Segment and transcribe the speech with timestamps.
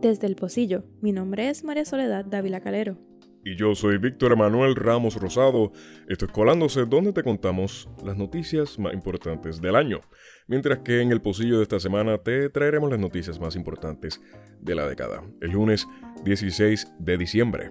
[0.00, 2.96] Desde el Pocillo, mi nombre es María Soledad Dávila Calero.
[3.44, 5.72] Y yo soy Víctor Emanuel Ramos Rosado.
[6.08, 10.00] Esto es Colándose, donde te contamos las noticias más importantes del año.
[10.46, 14.22] Mientras que en el pocillo de esta semana te traeremos las noticias más importantes
[14.58, 15.22] de la década.
[15.42, 15.86] El lunes
[16.24, 17.70] 16 de diciembre.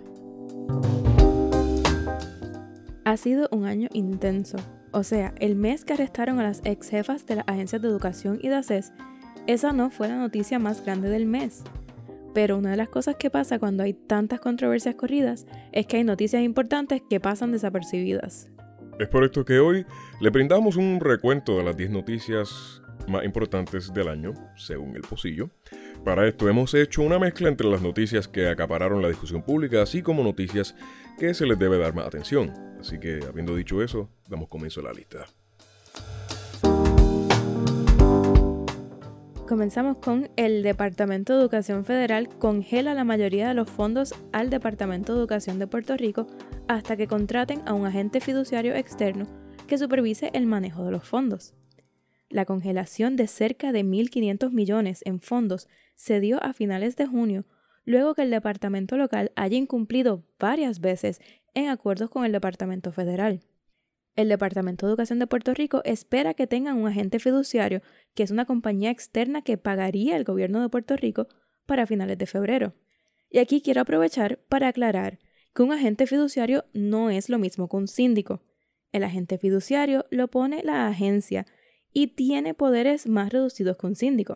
[3.06, 4.58] Ha sido un año intenso.
[4.92, 8.38] O sea, el mes que arrestaron a las ex jefas de las agencias de educación
[8.40, 8.94] y de ACES,
[9.48, 11.64] esa no fue la noticia más grande del mes.
[12.34, 16.04] Pero una de las cosas que pasa cuando hay tantas controversias corridas es que hay
[16.04, 18.50] noticias importantes que pasan desapercibidas.
[19.00, 19.86] Es por esto que hoy
[20.20, 25.50] le brindamos un recuento de las 10 noticias más importantes del año, según el pocillo.
[26.04, 30.02] Para esto hemos hecho una mezcla entre las noticias que acapararon la discusión pública, así
[30.02, 30.76] como noticias
[31.18, 32.54] que se les debe dar más atención.
[32.80, 35.26] Así que, habiendo dicho eso, damos comienzo a la lista.
[39.50, 45.12] Comenzamos con el Departamento de Educación Federal congela la mayoría de los fondos al Departamento
[45.12, 46.28] de Educación de Puerto Rico
[46.68, 49.26] hasta que contraten a un agente fiduciario externo
[49.66, 51.56] que supervise el manejo de los fondos.
[52.30, 57.48] La congelación de cerca de 1.500 millones en fondos se dio a finales de junio,
[57.86, 61.22] luego que el departamento local haya incumplido varias veces
[61.56, 63.42] en acuerdos con el Departamento Federal.
[64.20, 67.82] El Departamento de Educación de Puerto Rico espera que tengan un agente fiduciario,
[68.14, 71.30] que es una compañía externa que pagaría el gobierno de Puerto Rico
[71.66, 72.74] para finales de febrero.
[73.30, 75.20] Y aquí quiero aprovechar para aclarar
[75.56, 78.44] que un agente fiduciario no es lo mismo que un síndico.
[78.92, 81.46] El agente fiduciario lo pone la agencia
[81.94, 84.36] y tiene poderes más reducidos que un síndico.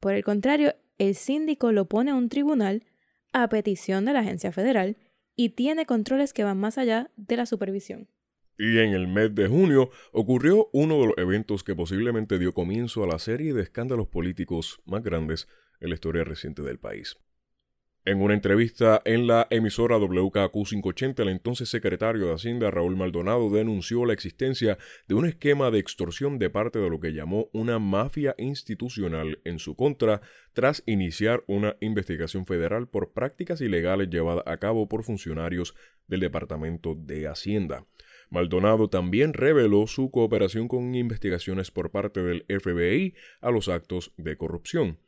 [0.00, 2.86] Por el contrario, el síndico lo pone a un tribunal
[3.34, 4.96] a petición de la agencia federal
[5.36, 8.08] y tiene controles que van más allá de la supervisión.
[8.62, 13.02] Y en el mes de junio ocurrió uno de los eventos que posiblemente dio comienzo
[13.02, 15.48] a la serie de escándalos políticos más grandes
[15.80, 17.16] en la historia reciente del país.
[18.04, 23.48] En una entrevista en la emisora WKQ 580, el entonces secretario de Hacienda Raúl Maldonado
[23.48, 24.76] denunció la existencia
[25.08, 29.58] de un esquema de extorsión de parte de lo que llamó una mafia institucional en
[29.58, 30.20] su contra
[30.52, 35.74] tras iniciar una investigación federal por prácticas ilegales llevadas a cabo por funcionarios
[36.08, 37.86] del Departamento de Hacienda.
[38.30, 44.36] Maldonado también reveló su cooperación con investigaciones por parte del FBI a los actos de
[44.36, 44.98] corrupción.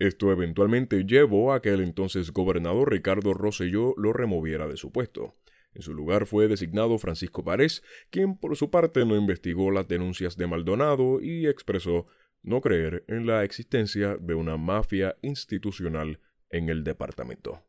[0.00, 5.36] Esto eventualmente llevó a que el entonces gobernador Ricardo Rosselló lo removiera de su puesto.
[5.72, 10.36] En su lugar fue designado Francisco Párez, quien por su parte no investigó las denuncias
[10.36, 12.06] de Maldonado y expresó
[12.42, 16.20] no creer en la existencia de una mafia institucional
[16.50, 17.62] en el departamento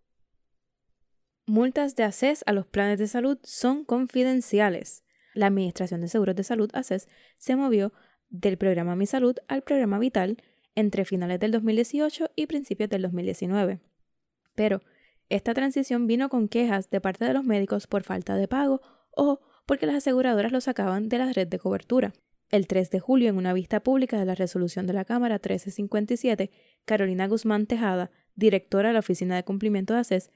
[1.46, 5.04] multas de ACES a los planes de salud son confidenciales.
[5.34, 7.08] La Administración de Seguros de Salud, ACES,
[7.38, 7.94] se movió
[8.30, 10.38] del programa Mi Salud al programa Vital
[10.76, 13.80] entre finales del 2018 y principios del 2019.
[14.56, 14.82] Pero
[15.30, 18.82] esta transición vino con quejas de parte de los médicos por falta de pago
[19.12, 22.14] o porque las aseguradoras lo sacaban de la red de cobertura.
[22.50, 26.52] El 3 de julio, en una vista pública de la resolución de la Cámara 1357,
[26.86, 30.30] Carolina Guzmán Tejada, directora de la Oficina de Cumplimiento de ACES,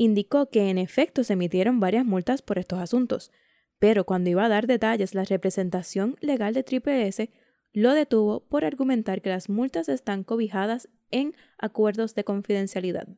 [0.00, 3.30] indicó que en efecto se emitieron varias multas por estos asuntos,
[3.78, 7.30] pero cuando iba a dar detalles la representación legal de Triple S,
[7.74, 13.08] lo detuvo por argumentar que las multas están cobijadas en acuerdos de confidencialidad.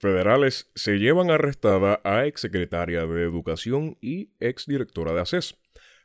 [0.00, 5.54] Federales se llevan arrestada a exsecretaria de Educación y exdirectora de ACES.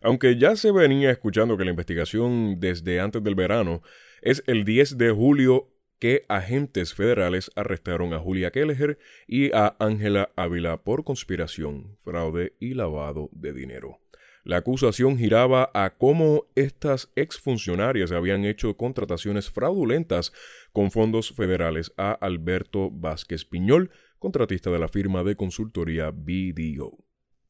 [0.02, 3.82] Aunque ya se venía escuchando que la investigación desde antes del verano,
[4.22, 8.98] es el 10 de julio que agentes federales arrestaron a Julia Kelleher
[9.28, 14.00] y a Ángela Ávila por conspiración, fraude y lavado de dinero.
[14.44, 20.32] La acusación giraba a cómo estas exfuncionarias habían hecho contrataciones fraudulentas
[20.72, 26.92] con fondos federales a Alberto Vázquez Piñol, contratista de la firma de consultoría BDO.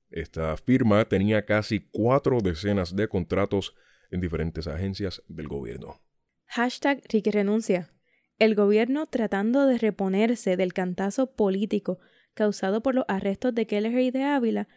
[0.09, 3.75] Esta firma tenía casi cuatro decenas de contratos
[4.09, 6.01] en diferentes agencias del gobierno.
[6.47, 7.91] Hashtag renuncia.
[8.39, 11.99] El gobierno tratando de reponerse del cantazo político
[12.35, 14.67] causado por los arrestos de Keller y de Ávila,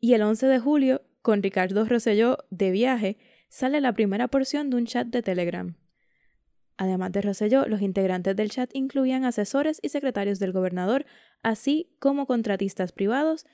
[0.00, 3.16] y el 11 de julio, con Ricardo Rosselló de viaje,
[3.48, 5.76] sale la primera porción de un chat de Telegram.
[6.76, 11.06] Además de Rosselló, los integrantes del chat incluían asesores y secretarios del gobernador,
[11.42, 13.46] así como contratistas privados,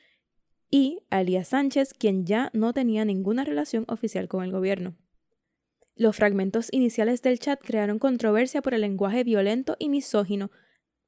[0.70, 4.96] y a Elías Sánchez, quien ya no tenía ninguna relación oficial con el gobierno.
[5.94, 10.50] Los fragmentos iniciales del chat crearon controversia por el lenguaje violento y misógino,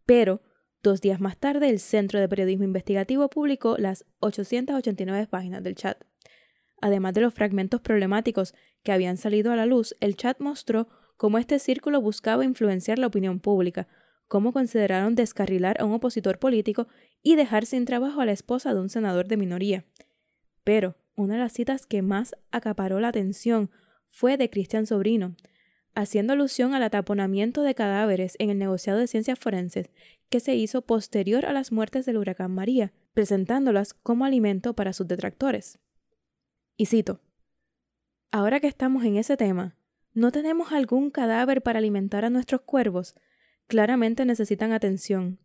[0.05, 0.43] pero
[0.83, 6.05] dos días más tarde el Centro de Periodismo Investigativo publicó las 889 páginas del chat.
[6.83, 11.39] Además de los fragmentos problemáticos que habían salido a la luz, el chat mostró cómo
[11.39, 13.89] este círculo buscaba influenciar la opinión pública,
[14.29, 16.89] cómo consideraron descarrilar a un opositor político
[17.23, 19.85] y dejar sin trabajo a la esposa de un senador de minoría.
[20.63, 23.71] Pero una de las citas que más acaparó la atención
[24.15, 25.35] fue de Cristian Sobrino,
[25.93, 29.91] haciendo alusión al ataponamiento de cadáveres en el negociado de ciencias forenses
[30.29, 35.09] que se hizo posterior a las muertes del huracán María, presentándolas como alimento para sus
[35.09, 35.81] detractores.
[36.77, 37.23] Y cito,
[38.31, 39.75] Ahora que estamos en ese tema,
[40.13, 43.17] ¿no tenemos algún cadáver para alimentar a nuestros cuervos?
[43.67, 45.41] Claramente necesitan atención,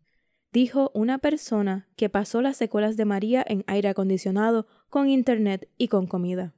[0.52, 5.88] dijo una persona que pasó las secuelas de María en aire acondicionado, con internet y
[5.88, 6.54] con comida.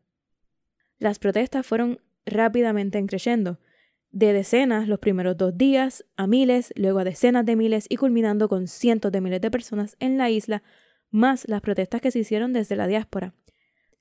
[1.03, 3.59] Las protestas fueron rápidamente encreyendo,
[4.13, 8.49] de decenas los primeros dos días, a miles, luego a decenas de miles y culminando
[8.49, 10.63] con cientos de miles de personas en la isla,
[11.11, 13.35] más las protestas que se hicieron desde la diáspora.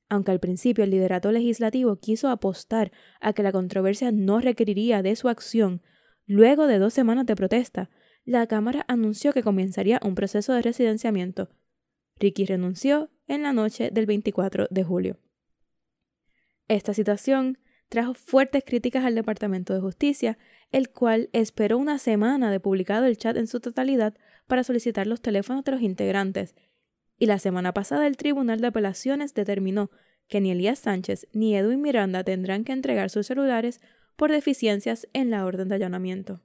[0.09, 5.15] Aunque al principio el liderato legislativo quiso apostar a que la controversia no requeriría de
[5.15, 5.81] su acción,
[6.27, 7.89] luego de dos semanas de protesta,
[8.25, 11.49] la Cámara anunció que comenzaría un proceso de residenciamiento.
[12.19, 15.17] Ricky renunció en la noche del 24 de julio.
[16.71, 17.57] Esta situación
[17.89, 20.37] trajo fuertes críticas al Departamento de Justicia,
[20.71, 24.15] el cual esperó una semana de publicado el chat en su totalidad
[24.47, 26.55] para solicitar los teléfonos de los integrantes.
[27.17, 29.91] Y la semana pasada el Tribunal de Apelaciones determinó
[30.29, 33.81] que ni Elías Sánchez ni Edwin Miranda tendrán que entregar sus celulares
[34.15, 36.39] por deficiencias en la orden de allanamiento.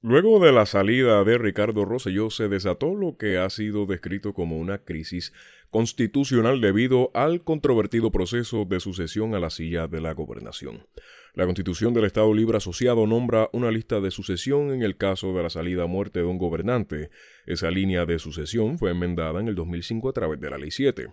[0.00, 4.58] Luego de la salida de Ricardo Rosselló se desató lo que ha sido descrito como
[4.58, 5.32] una crisis
[5.74, 10.86] constitucional debido al controvertido proceso de sucesión a la silla de la gobernación.
[11.34, 15.42] La Constitución del Estado Libre Asociado nombra una lista de sucesión en el caso de
[15.42, 17.10] la salida a muerte de un gobernante.
[17.44, 21.08] Esa línea de sucesión fue enmendada en el 2005 a través de la Ley 7.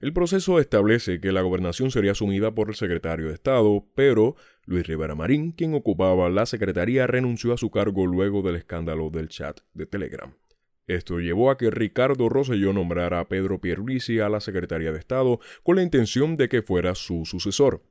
[0.00, 4.34] El proceso establece que la gobernación sería asumida por el secretario de Estado, pero
[4.64, 9.28] Luis Rivera Marín, quien ocupaba la secretaría, renunció a su cargo luego del escándalo del
[9.28, 10.32] chat de Telegram.
[10.86, 15.40] Esto llevó a que Ricardo Rosselló nombrara a Pedro Pierluisi a la Secretaría de Estado
[15.62, 17.82] con la intención de que fuera su sucesor.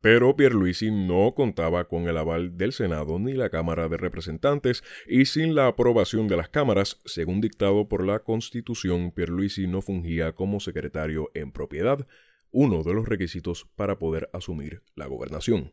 [0.00, 5.24] Pero Pierluisi no contaba con el aval del Senado ni la Cámara de Representantes y
[5.24, 10.60] sin la aprobación de las cámaras, según dictado por la Constitución, Pierluisi no fungía como
[10.60, 12.06] secretario en propiedad,
[12.50, 15.72] uno de los requisitos para poder asumir la gobernación.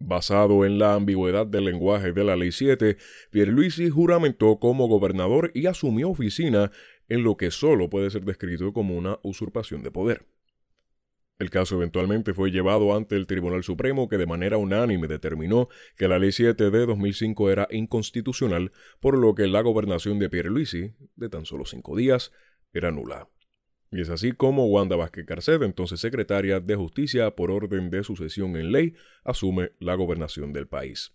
[0.00, 2.96] Basado en la ambigüedad del lenguaje de la Ley 7,
[3.30, 6.70] Pierluisi juramentó como gobernador y asumió oficina
[7.08, 10.26] en lo que solo puede ser descrito como una usurpación de poder.
[11.38, 16.08] El caso eventualmente fue llevado ante el Tribunal Supremo que de manera unánime determinó que
[16.08, 21.28] la Ley 7 de 2005 era inconstitucional, por lo que la gobernación de Pierluisi, de
[21.28, 22.32] tan solo cinco días,
[22.72, 23.28] era nula.
[23.90, 28.56] Y es así como Wanda Vázquez Carced, entonces secretaria de Justicia por orden de sucesión
[28.56, 28.94] en ley,
[29.24, 31.12] asume la gobernación del país.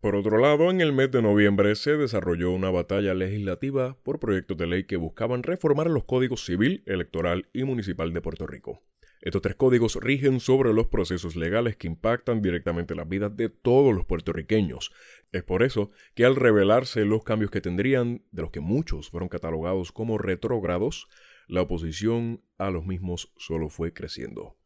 [0.00, 4.58] Por otro lado, en el mes de noviembre se desarrolló una batalla legislativa por proyectos
[4.58, 8.82] de ley que buscaban reformar los códigos civil, electoral y municipal de Puerto Rico.
[9.24, 13.94] Estos tres códigos rigen sobre los procesos legales que impactan directamente las vidas de todos
[13.94, 14.92] los puertorriqueños.
[15.32, 19.30] Es por eso que al revelarse los cambios que tendrían, de los que muchos fueron
[19.30, 21.08] catalogados como retrógrados,
[21.48, 24.58] la oposición a los mismos solo fue creciendo.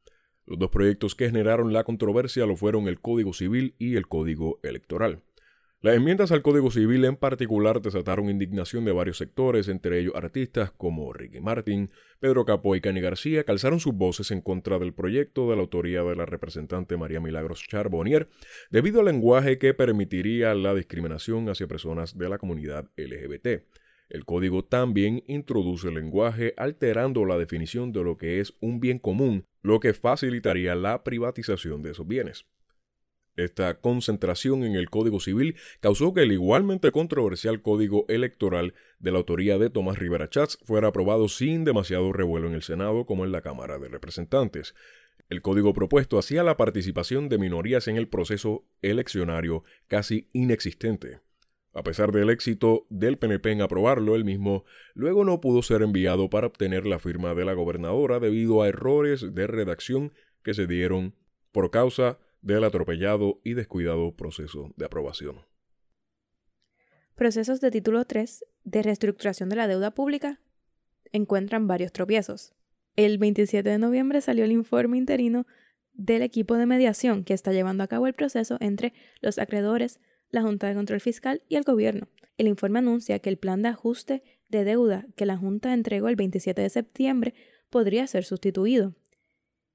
[0.44, 4.58] Los dos proyectos que generaron la controversia lo fueron el Código Civil y el Código
[4.64, 5.22] Electoral.
[5.80, 10.72] Las enmiendas al Código Civil en particular desataron indignación de varios sectores, entre ellos artistas
[10.72, 15.48] como Ricky Martin, Pedro Capó y Cani García, calzaron sus voces en contra del proyecto
[15.48, 18.28] de la autoría de la representante María Milagros Charbonnier,
[18.72, 23.62] debido al lenguaje que permitiría la discriminación hacia personas de la comunidad LGBT.
[24.08, 28.98] El código también introduce el lenguaje alterando la definición de lo que es un bien
[28.98, 32.46] común, lo que facilitaría la privatización de esos bienes.
[33.38, 39.18] Esta concentración en el Código Civil causó que el igualmente controversial Código Electoral de la
[39.18, 43.30] autoría de Tomás Rivera Chats fuera aprobado sin demasiado revuelo en el Senado como en
[43.30, 44.74] la Cámara de Representantes.
[45.30, 51.20] El código propuesto hacía la participación de minorías en el proceso eleccionario casi inexistente.
[51.74, 54.64] A pesar del éxito del PNP en aprobarlo, el mismo
[54.94, 59.32] luego no pudo ser enviado para obtener la firma de la gobernadora debido a errores
[59.32, 61.14] de redacción que se dieron
[61.52, 62.18] por causa
[62.54, 65.42] del atropellado y descuidado proceso de aprobación.
[67.14, 70.40] Procesos de título 3 de reestructuración de la deuda pública
[71.12, 72.54] encuentran varios tropiezos.
[72.96, 75.46] El 27 de noviembre salió el informe interino
[75.92, 80.00] del equipo de mediación que está llevando a cabo el proceso entre los acreedores,
[80.30, 82.08] la Junta de Control Fiscal y el gobierno.
[82.38, 86.16] El informe anuncia que el plan de ajuste de deuda que la Junta entregó el
[86.16, 87.34] 27 de septiembre
[87.68, 88.94] podría ser sustituido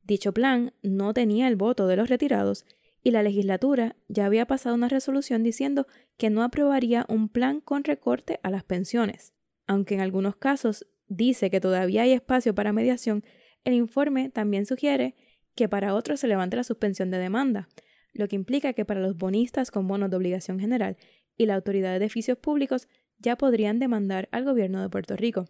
[0.03, 2.65] Dicho plan no tenía el voto de los retirados
[3.01, 7.83] y la legislatura ya había pasado una resolución diciendo que no aprobaría un plan con
[7.83, 9.33] recorte a las pensiones.
[9.67, 13.23] Aunque en algunos casos dice que todavía hay espacio para mediación,
[13.63, 15.15] el informe también sugiere
[15.55, 17.69] que para otros se levante la suspensión de demanda,
[18.13, 20.97] lo que implica que para los bonistas con bonos de obligación general
[21.37, 22.87] y la autoridad de edificios públicos
[23.19, 25.45] ya podrían demandar al gobierno de Puerto Rico.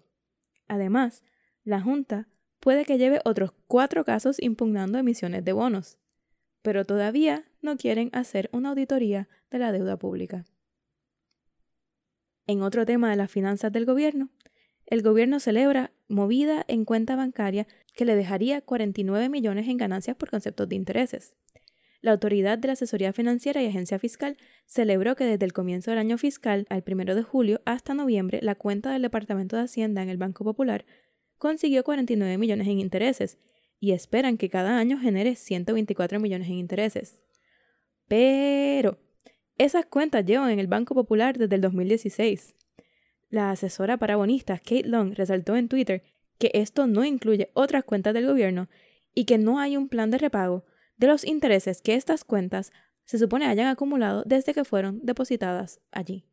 [0.68, 1.24] Además,
[1.64, 2.28] la Junta
[2.64, 5.98] puede que lleve otros cuatro casos impugnando emisiones de bonos,
[6.62, 10.46] pero todavía no quieren hacer una auditoría de la deuda pública.
[12.48, 14.30] En otro tema de las finanzas del gobierno,
[14.86, 20.30] el gobierno celebra movida en cuenta bancaria que le dejaría 49 millones en ganancias por
[20.30, 21.36] conceptos de intereses.
[22.00, 26.00] La Autoridad de la Asesoría Financiera y Agencia Fiscal celebró que desde el comienzo del
[26.00, 30.08] año fiscal al 1 de julio hasta noviembre la cuenta del Departamento de Hacienda en
[30.08, 30.86] el Banco Popular
[31.44, 33.38] consiguió 49 millones en intereses
[33.78, 37.22] y esperan que cada año genere 124 millones en intereses.
[38.08, 38.98] Pero
[39.58, 42.56] esas cuentas llevan en el Banco Popular desde el 2016.
[43.30, 46.04] La asesora para bonistas Kate Long resaltó en Twitter
[46.38, 48.70] que esto no incluye otras cuentas del gobierno
[49.14, 50.64] y que no hay un plan de repago
[50.96, 52.72] de los intereses que estas cuentas
[53.04, 56.24] se supone hayan acumulado desde que fueron depositadas allí.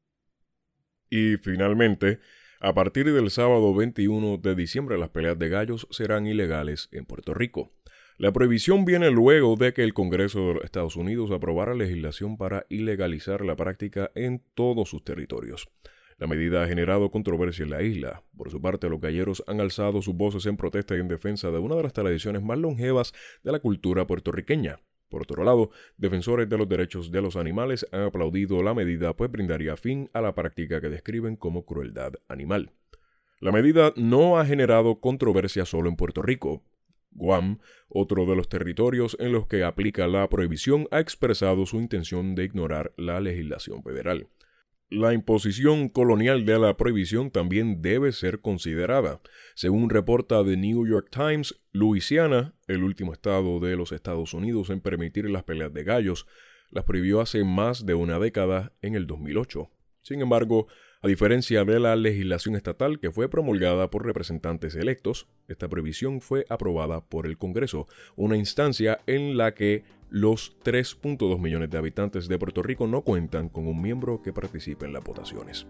[1.09, 2.21] Y finalmente,
[2.61, 7.33] a partir del sábado 21 de diciembre las peleas de gallos serán ilegales en Puerto
[7.33, 7.73] Rico.
[8.19, 12.67] La prohibición viene luego de que el Congreso de los Estados Unidos aprobara legislación para
[12.69, 15.71] ilegalizar la práctica en todos sus territorios.
[16.19, 18.23] La medida ha generado controversia en la isla.
[18.37, 21.59] Por su parte, los galleros han alzado sus voces en protesta y en defensa de
[21.59, 24.81] una de las tradiciones más longevas de la cultura puertorriqueña.
[25.11, 29.31] Por otro lado, defensores de los derechos de los animales han aplaudido la medida pues
[29.31, 32.71] brindaría fin a la práctica que describen como crueldad animal.
[33.41, 36.63] La medida no ha generado controversia solo en Puerto Rico.
[37.11, 42.37] Guam, otro de los territorios en los que aplica la prohibición, ha expresado su intención
[42.37, 44.29] de ignorar la legislación federal.
[44.93, 49.21] La imposición colonial de la prohibición también debe ser considerada.
[49.55, 54.81] Según reporta The New York Times, Luisiana, el último estado de los Estados Unidos en
[54.81, 56.27] permitir las peleas de gallos,
[56.71, 59.71] las prohibió hace más de una década en el 2008.
[60.03, 60.67] Sin embargo,
[61.03, 66.45] a diferencia de la legislación estatal que fue promulgada por representantes electos, esta prohibición fue
[66.51, 72.39] aprobada por el Congreso, una instancia en la que los 3.2 millones de habitantes de
[72.39, 75.67] Puerto Rico no cuentan con un miembro que participe en las votaciones.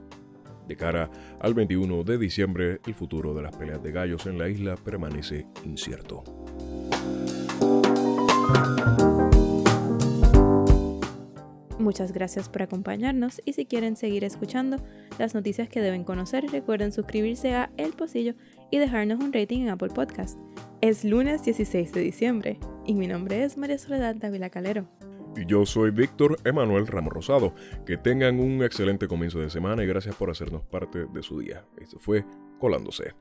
[0.66, 1.10] De cara
[1.40, 5.46] al 21 de diciembre, el futuro de las peleas de gallos en la isla permanece
[5.64, 6.24] incierto.
[11.80, 14.76] Muchas gracias por acompañarnos y si quieren seguir escuchando
[15.18, 18.34] las noticias que deben conocer, recuerden suscribirse a El Pocillo
[18.70, 20.38] y dejarnos un rating en Apple Podcast.
[20.82, 24.88] Es lunes 16 de diciembre y mi nombre es María Soledad Dávila Calero.
[25.34, 27.54] Y yo soy Víctor Emanuel Ramos Rosado.
[27.86, 31.64] Que tengan un excelente comienzo de semana y gracias por hacernos parte de su día.
[31.78, 32.26] Esto fue
[32.58, 33.14] Colándose.